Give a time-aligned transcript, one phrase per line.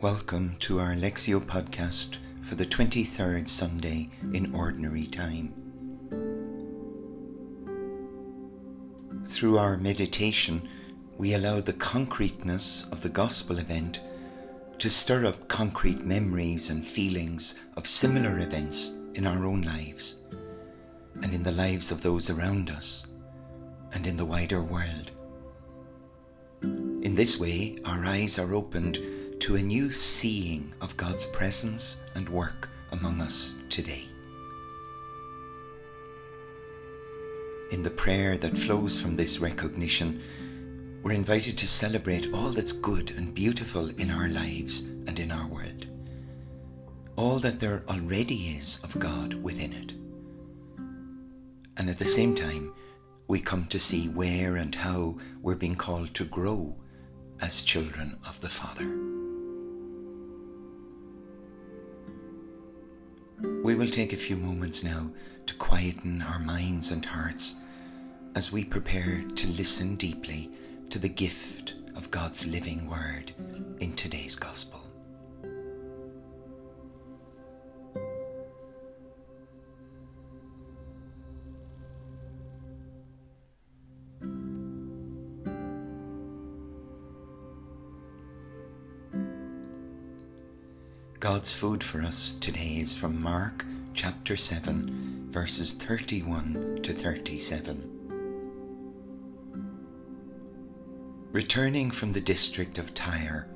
[0.00, 5.52] Welcome to our Lectio podcast for the 23rd Sunday in Ordinary Time.
[9.26, 10.68] Through our meditation,
[11.16, 13.98] we allow the concreteness of the Gospel event
[14.78, 20.20] to stir up concrete memories and feelings of similar events in our own lives
[21.24, 23.04] and in the lives of those around us
[23.94, 25.10] and in the wider world.
[26.62, 29.00] In this way, our eyes are opened
[29.40, 34.04] to a new seeing of God's presence and work among us today.
[37.70, 40.20] In the prayer that flows from this recognition,
[41.02, 45.48] we're invited to celebrate all that's good and beautiful in our lives and in our
[45.48, 45.86] world.
[47.16, 49.92] All that there already is of God within it.
[51.76, 52.72] And at the same time,
[53.28, 56.76] we come to see where and how we're being called to grow
[57.40, 59.17] as children of the Father.
[63.68, 65.10] We will take a few moments now
[65.44, 67.56] to quieten our minds and hearts
[68.34, 70.50] as we prepare to listen deeply
[70.88, 73.30] to the gift of God's living word
[73.78, 74.80] in today's Gospel.
[91.20, 93.57] God's food for us today is from Mark
[93.98, 97.82] chapter 7, verses 31 to 37.
[101.32, 103.48] Returning from the district of Tyre,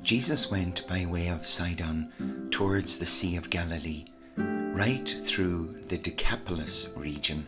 [0.00, 4.04] Jesus went by way of Sidon towards the Sea of Galilee,
[4.36, 7.44] right through the Decapolis region.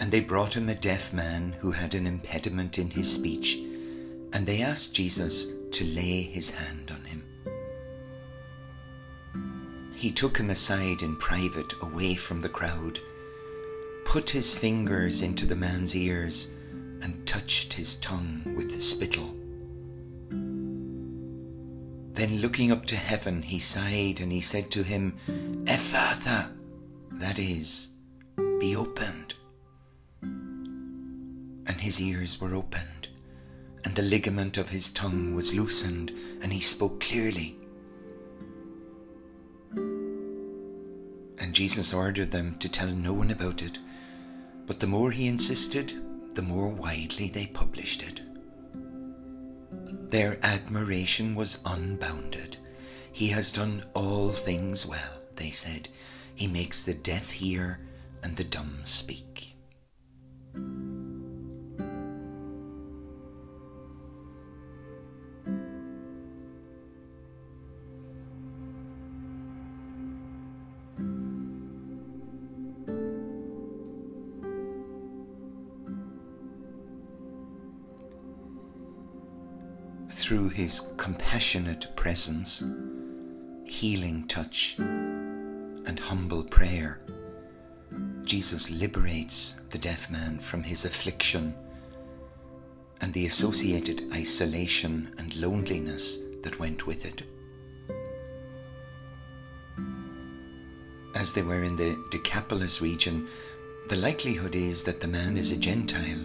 [0.00, 3.56] And they brought him a deaf man who had an impediment in his speech,
[4.34, 6.97] and they asked Jesus to lay his hand on
[9.98, 13.00] He took him aside in private away from the crowd,
[14.04, 16.50] put his fingers into the man's ears,
[17.02, 19.34] and touched his tongue with the spittle.
[22.14, 25.16] Then looking up to heaven, he sighed and he said to him,
[25.66, 26.52] Ephphatha,
[27.14, 27.88] that is,
[28.60, 29.34] be opened.
[30.22, 33.08] And his ears were opened,
[33.84, 37.58] and the ligament of his tongue was loosened, and he spoke clearly.
[41.58, 43.80] Jesus ordered them to tell no one about it,
[44.64, 45.92] but the more he insisted,
[46.36, 48.20] the more widely they published it.
[50.08, 52.58] Their admiration was unbounded.
[53.10, 55.88] He has done all things well, they said.
[56.32, 57.80] He makes the deaf hear
[58.22, 59.47] and the dumb speak.
[80.10, 82.64] Through his compassionate presence,
[83.64, 87.00] healing touch, and humble prayer,
[88.24, 91.54] Jesus liberates the deaf man from his affliction
[93.00, 97.22] and the associated isolation and loneliness that went with it.
[101.14, 103.26] As they were in the Decapolis region,
[103.88, 106.24] the likelihood is that the man is a Gentile,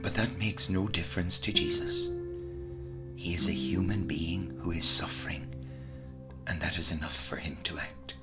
[0.00, 2.13] but that makes no difference to Jesus.
[3.16, 5.46] He is a human being who is suffering,
[6.46, 8.14] and that is enough for him to act.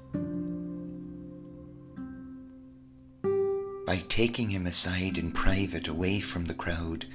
[3.86, 7.06] By taking him aside in private away from the crowd,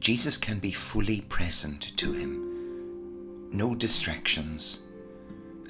[0.00, 3.48] Jesus can be fully present to him.
[3.52, 4.80] No distractions,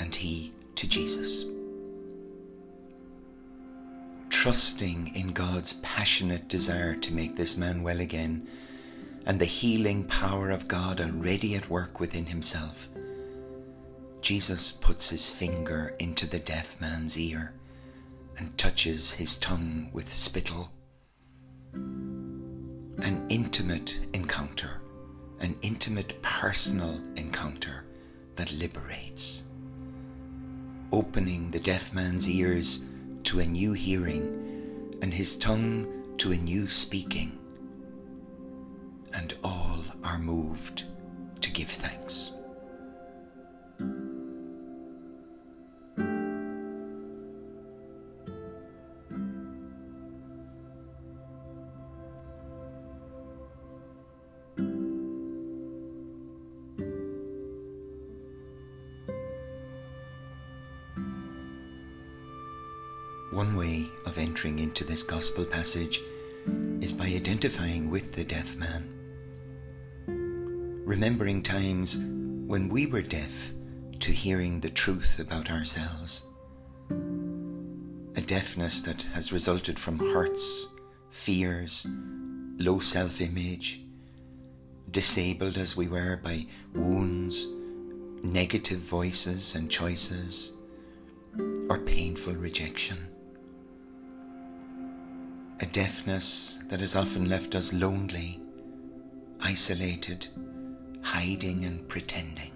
[0.00, 1.44] and he to Jesus.
[4.30, 8.46] Trusting in God's passionate desire to make this man well again
[9.26, 12.88] and the healing power of God already at work within himself,
[14.20, 17.54] Jesus puts his finger into the deaf man's ear
[18.36, 20.70] and touches his tongue with spittle.
[21.74, 24.80] An intimate encounter,
[25.40, 27.84] an intimate personal encounter
[28.36, 29.42] that liberates.
[30.92, 32.84] Opening the deaf man's ears
[33.24, 37.38] to a new hearing and his tongue to a new speaking
[39.16, 40.84] and all are moved
[41.40, 42.32] to give thanks.
[63.30, 66.00] One way of entering into this gospel passage
[66.80, 69.03] is by identifying with the deaf man
[70.84, 71.96] remembering times
[72.46, 73.52] when we were deaf
[74.00, 76.24] to hearing the truth about ourselves.
[76.90, 80.68] A deafness that has resulted from hurts,
[81.10, 81.86] fears,
[82.58, 83.80] low self image,
[84.90, 87.48] disabled as we were by wounds,
[88.22, 90.52] negative voices and choices,
[91.70, 92.98] or painful rejection.
[95.60, 98.38] A deafness that has often left us lonely,
[99.40, 100.28] isolated,
[101.04, 102.50] hiding and pretending.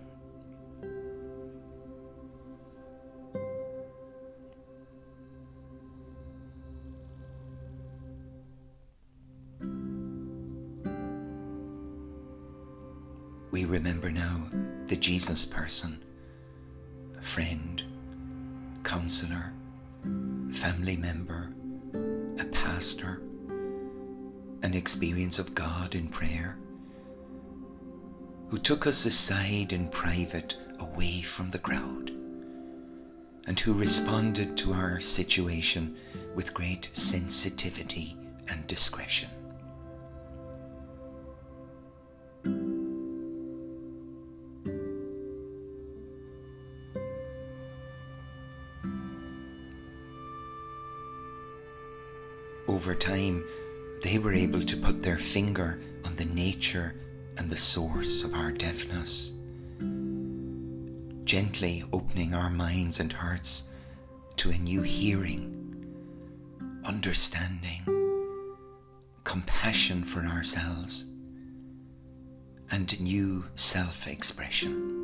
[13.51, 14.49] We remember now
[14.87, 16.03] the Jesus person,
[17.19, 17.83] a friend,
[18.83, 19.53] counselor,
[20.51, 21.53] family member,
[22.41, 23.21] a pastor,
[24.63, 26.59] an experience of God in prayer,
[28.49, 32.11] who took us aside in private away from the crowd,
[33.47, 35.97] and who responded to our situation
[36.35, 38.17] with great sensitivity
[38.49, 39.29] and discretion.
[52.79, 53.45] over time,
[54.03, 56.95] they were able to put their finger on the nature
[57.39, 59.33] and the source of our deafness,
[61.25, 63.71] gently opening our minds and hearts
[64.37, 65.55] to a new hearing,
[66.85, 67.81] understanding,
[69.23, 71.07] compassion for ourselves,
[72.71, 74.98] and new self expression.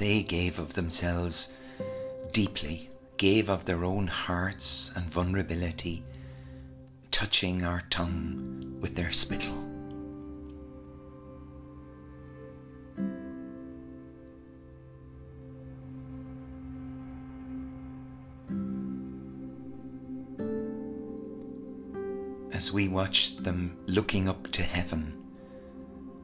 [0.00, 1.52] They gave of themselves
[2.32, 2.88] deeply,
[3.18, 6.02] gave of their own hearts and vulnerability,
[7.10, 9.58] touching our tongue with their spittle.
[22.54, 25.14] As we watched them looking up to heaven,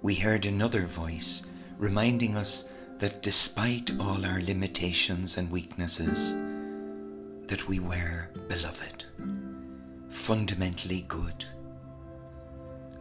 [0.00, 1.44] we heard another voice
[1.76, 2.64] reminding us
[2.98, 6.32] that despite all our limitations and weaknesses,
[7.46, 9.04] that we were beloved,
[10.08, 11.44] fundamentally good,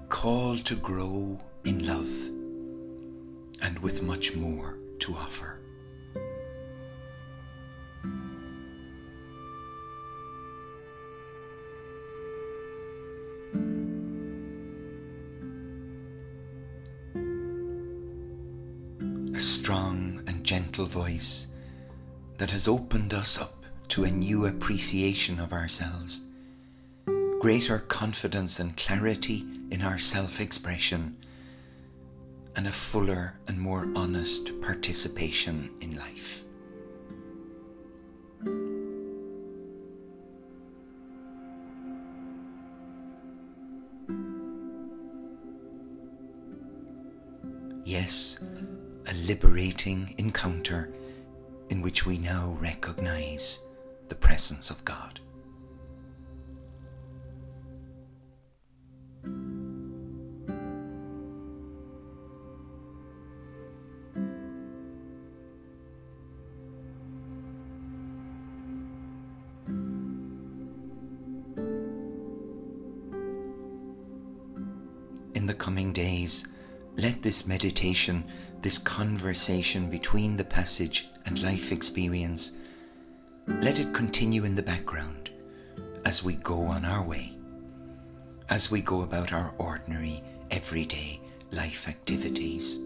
[0.10, 2.14] called to grow in love,
[3.62, 5.60] and with much more to offer.
[19.36, 19.85] a strong
[20.76, 21.48] gentle voice
[22.38, 26.26] that has opened us up to a new appreciation of ourselves,
[27.40, 31.16] greater confidence and clarity in our self expression,
[32.58, 36.44] and a fuller and more honest participation in life.
[47.86, 48.44] Yes,
[49.08, 50.90] a liberating encounter
[51.70, 53.62] in which we now recognize
[54.08, 55.20] the presence of God.
[77.26, 78.24] This meditation
[78.62, 82.54] this conversation between the passage and life experience,
[83.48, 85.30] let it continue in the background
[86.04, 87.36] as we go on our way,
[88.50, 91.20] as we go about our ordinary, everyday
[91.52, 92.78] life activities.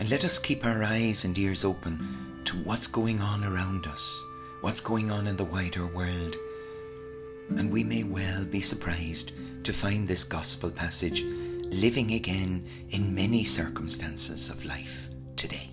[0.00, 4.20] And let us keep our eyes and ears open to what's going on around us,
[4.60, 6.36] what's going on in the wider world.
[7.50, 9.30] And we may well be surprised
[9.64, 11.24] to find this gospel passage
[11.70, 15.70] living again in many circumstances of life today.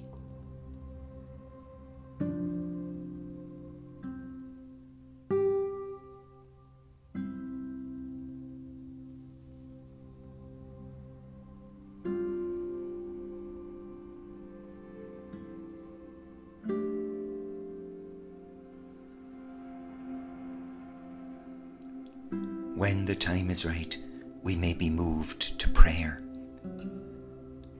[24.46, 26.22] We may be moved to prayer,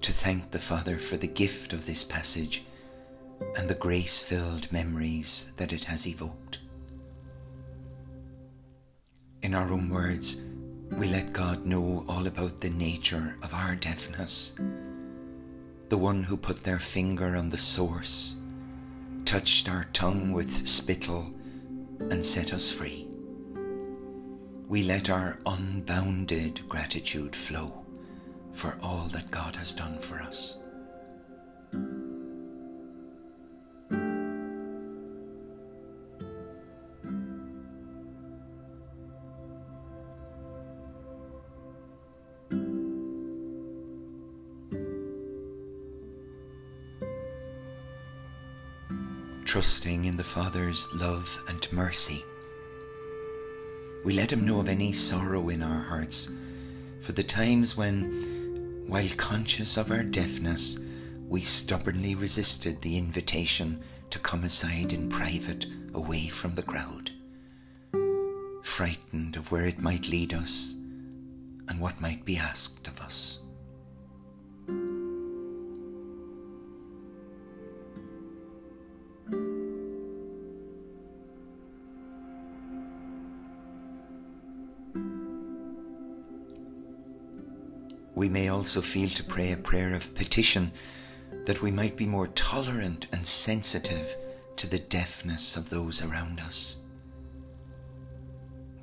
[0.02, 2.64] to thank the Father for the gift of this passage
[3.56, 6.58] and the grace filled memories that it has evoked.
[9.44, 10.42] In our own words,
[10.98, 14.56] we let God know all about the nature of our deafness,
[15.90, 18.38] the one who put their finger on the source,
[19.24, 21.32] touched our tongue with spittle,
[22.10, 23.08] and set us free.
[24.68, 27.86] We let our unbounded gratitude flow
[28.52, 30.58] for all that God has done for us.
[49.56, 52.26] trusting in the Father's love and mercy.
[54.06, 56.30] We let Him know of any sorrow in our hearts
[57.02, 60.78] for the times when, while conscious of our deafness,
[61.28, 63.82] we stubbornly resisted the invitation
[64.12, 67.10] to come aside in private away from the crowd,
[68.62, 70.76] frightened of where it might lead us
[71.68, 73.40] and what might be asked of us.
[88.16, 90.72] We may also feel to pray a prayer of petition
[91.44, 94.16] that we might be more tolerant and sensitive
[94.56, 96.78] to the deafness of those around us.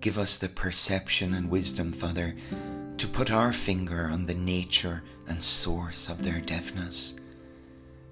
[0.03, 2.37] Give us the perception and wisdom, Father,
[2.99, 7.15] to put our finger on the nature and source of their deafness,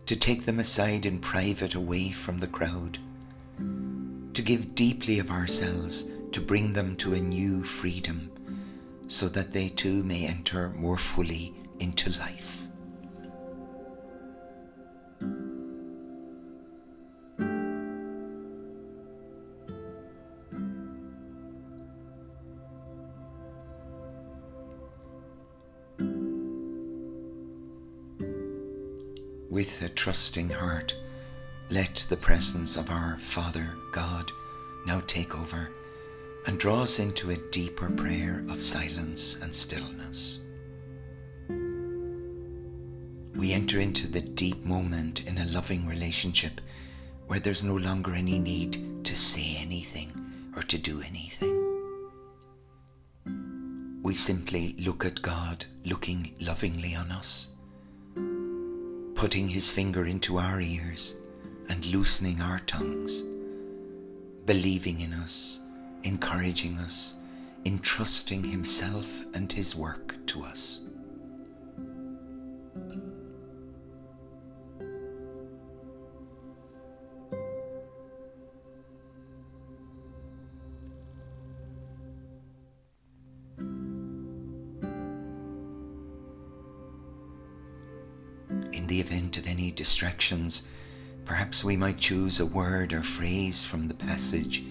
[0.06, 2.98] to take them aside in private away from the crowd,
[4.32, 8.30] to give deeply of ourselves to bring them to a new freedom
[9.10, 12.68] so that they too may enter more fully into life.
[29.50, 30.94] With a trusting heart,
[31.68, 34.30] let the presence of our Father God
[34.86, 35.72] now take over
[36.46, 40.40] and draw us into a deeper prayer of silence and stillness.
[43.34, 46.60] We enter into the deep moment in a loving relationship
[47.26, 50.10] where there's no longer any need to say anything
[50.56, 51.56] or to do anything.
[54.02, 57.48] We simply look at God looking lovingly on us,
[59.14, 61.16] putting his finger into our ears
[61.68, 63.22] and loosening our tongues,
[64.46, 65.59] believing in us
[66.02, 67.16] encouraging us,
[67.64, 70.82] entrusting Himself and His work to us.
[88.72, 90.66] In the event of any distractions,
[91.24, 94.64] perhaps we might choose a word or phrase from the passage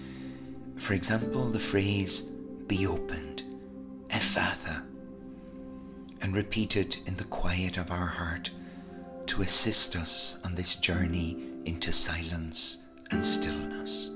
[0.80, 2.22] for example, the phrase,
[2.66, 3.44] be opened,
[4.08, 4.82] Ephphatha,
[6.22, 8.50] and repeat it in the quiet of our heart
[9.26, 14.10] to assist us on this journey into silence and stillness.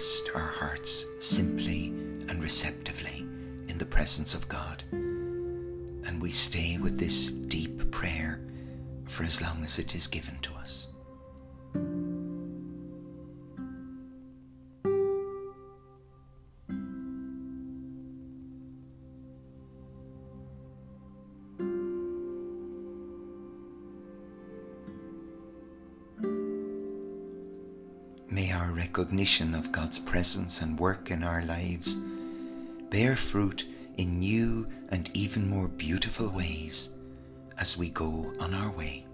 [0.00, 1.88] Rest our hearts simply
[2.30, 3.18] and receptively
[3.68, 4.82] in the presence of God.
[4.92, 8.40] And we stay with this deep prayer
[9.04, 10.49] for as long as it is given to
[28.80, 31.96] recognition of God's presence and work in our lives
[32.88, 33.68] bear fruit
[33.98, 36.94] in new and even more beautiful ways
[37.58, 39.04] as we go on our way.